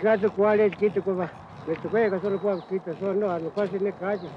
[0.00, 1.28] Kitato kwa le kitu kwa
[1.68, 4.28] metukweka solo kwa kita sono anukasi ne kaja.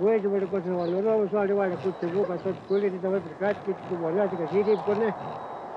[0.00, 4.12] Wewe wewe kwa sono no swali wale kutuvuka sasa kule ni tawe prikati kitu kwa
[4.12, 5.12] nani kasiri kone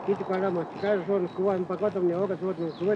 [0.05, 2.95] kitu kwa la masikara sono kwa mpaka tumnyoka sono kwa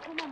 [0.00, 0.31] come on.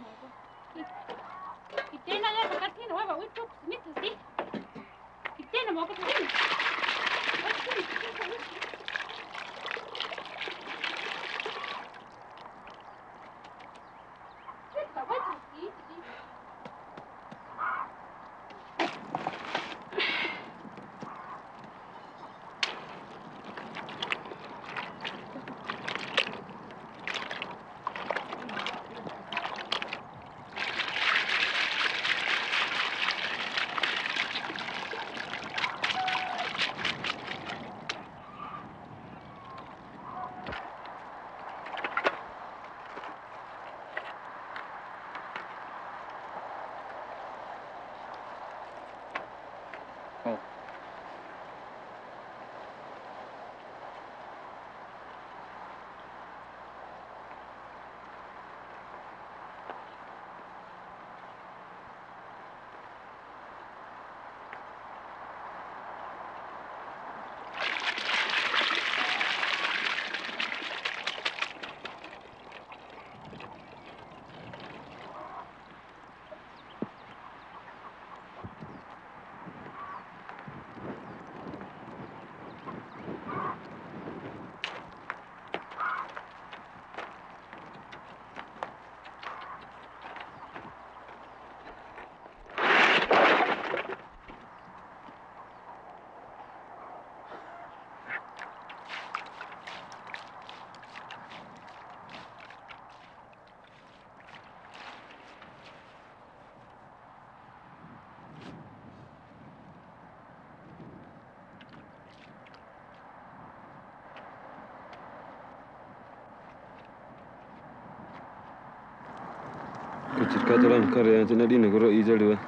[120.30, 122.38] circato l'ancora e te ne con i giorni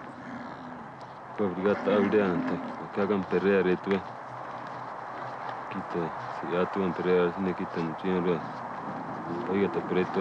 [1.35, 2.59] poi brigata aldeante
[2.93, 4.01] cagan per re re ya tu
[5.75, 6.01] kita
[6.39, 8.39] si atu antre ya ne kita mucin re
[9.47, 10.21] poi ta preto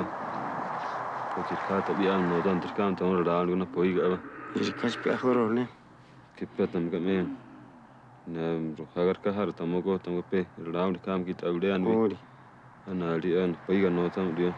[1.34, 4.18] poi circata di anno tanto canto ora da una poi gava
[4.58, 5.68] siapa pe horo ne
[6.34, 7.28] che petam gamen
[8.26, 11.86] ne rohagar kahar tamogo tamope raund kam kita aldean
[12.90, 14.52] ana aldean poi gano tam dia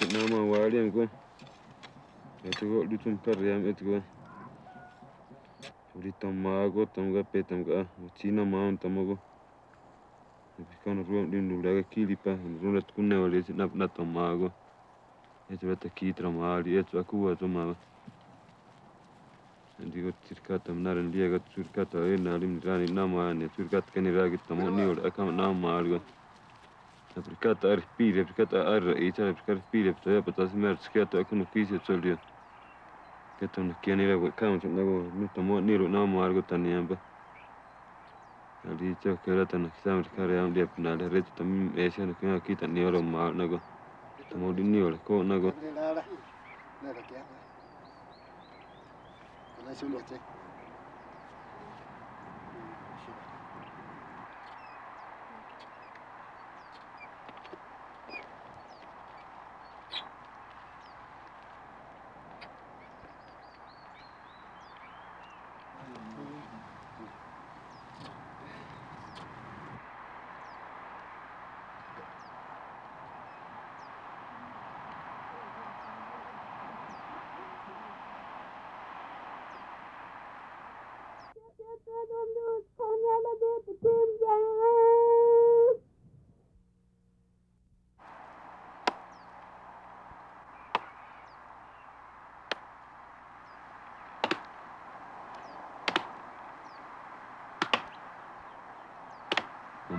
[0.00, 1.08] nama wariyam gon
[2.48, 3.96] etigo lutum karriyam etigo
[5.96, 7.74] uri tamago tamga pe tamga
[8.18, 9.16] china maam tamago
[10.82, 14.48] kan ruam din dulaga kilipa rula tukuna wale na na tamago
[15.52, 17.76] etu la takitra maali etu akuwa tomava
[19.92, 25.02] digo cirkata mnaren liaga cirkata e nalim rani nama ne cirkata kaniraga tamo ni ora
[25.08, 25.98] akam nama algo
[27.14, 32.16] Replikata erg pi, replikata R, eta, replikata pi, replikata patas mer, skata akuna kisi tsolio.
[33.38, 36.96] Kata na kiani la kama chana go, mita mo niru na mo argo tani amba.
[38.64, 42.14] Ali cha kela tana kisa mer kare am dia pina la retu tam esha na
[42.14, 43.58] kina kita ni oro ma na go.
[44.30, 45.50] Tamo di ni oro ko na go.
[45.74, 46.04] Na ra kia.
[46.80, 46.92] Na
[49.68, 50.18] ra sulu che.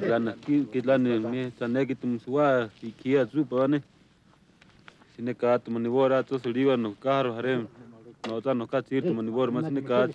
[0.00, 1.50] Kilane
[2.82, 3.82] ikia zupane.
[5.16, 7.66] Sine kaa tumanivora tosoliwa no karo harem.
[8.28, 10.08] Nota no katsir tumanivora masine kaa.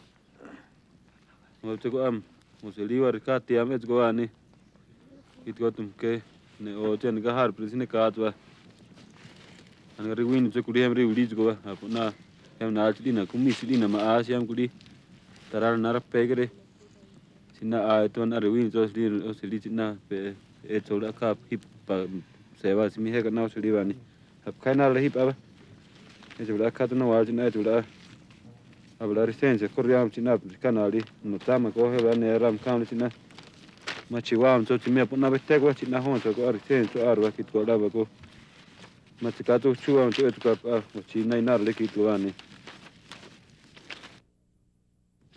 [1.63, 2.21] Mwabteko am
[2.63, 4.29] musoliwa rikati am etgo ani.
[5.45, 6.21] Itgo tumke
[6.59, 8.33] ne oche nika har prisine kaa twa.
[9.99, 12.13] Angari wini chukuri hamri ulijgo apuna.
[12.59, 14.69] Hem na chidi na kumi chidi na maasi ham kudi.
[15.51, 16.49] Tarar narap pegre.
[17.61, 20.33] china a ton ar win zo sli o sli china pe
[20.67, 21.95] e chola ka hip pa
[22.61, 23.95] sewa simi he kana sli wani
[24.45, 25.35] hab kana la hip aba
[26.39, 27.85] e chola ka tan wa china e chola
[28.99, 33.11] hablar sense korriam china kanali no tama ko he ban ram kam china
[34.09, 37.51] ma chiwam zo chimia puna bete ko china hon zo ko ar sense arwa kit
[37.51, 38.07] ko lava ko
[39.21, 42.33] ma chikato chuam zo et ka ma china inar le kit wani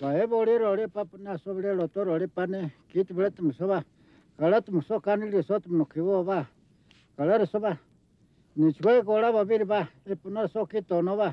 [0.04, 2.58] Pa evo li roli, pa na sob li lo to roli, pa ne,
[2.92, 3.78] kit vlet mu sova.
[4.36, 6.42] Kalat mu so kanili sot mu kivo va.
[7.16, 7.70] Kalar sova.
[8.56, 11.30] Ni čvoj gola va vir va, e puno so kito no va.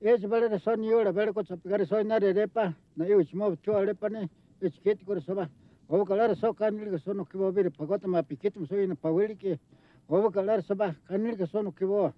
[0.00, 3.14] Eč bale ne so ni ule, bale ko čapikari so ina re repa, na i
[3.14, 4.28] uč mov čo ale pa ne,
[4.62, 5.48] eč kit kore sova.
[5.88, 8.94] Ovo kalar so kanili so no kivo vir, pa gota ma pikit mu so ina
[8.94, 9.58] pa veliki.
[10.08, 12.12] Ovo kalar sova, kanili so no kivo va.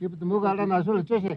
[0.00, 1.36] 你把木瓜拿出来了，这些。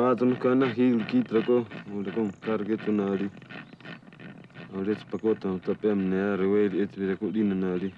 [0.00, 1.56] Vatun kana hil kitrako,
[1.92, 3.26] ulakom kargetu nari.
[4.74, 7.92] Aurec pakota tapiam ne arweli et viraku dina nari.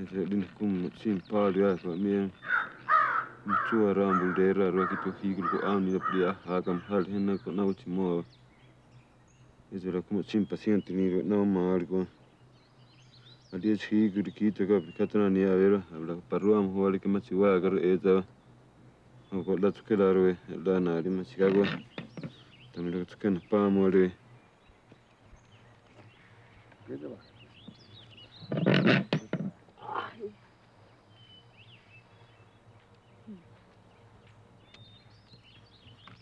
[0.00, 2.30] Et dina kum sin paljon aikaa mien.
[3.66, 8.24] Chua rambul dera rakitu higul ko auni da priya hakam hal henna ko nauchi moa.
[9.74, 12.06] Et viraku sin paciente ni no margo.
[13.52, 18.24] Adies higul kitrako pikatana ni avera, habla paruam huali kemachiwa agar etava.
[19.32, 21.62] ogolla tsukela aliwe elana ali masigago
[22.72, 24.10] tamile kutsukena pamu aliwe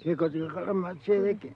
[0.02, 1.50] Kikotika kala matsedeke.